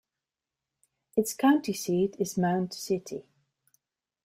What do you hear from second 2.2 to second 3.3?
Mound City.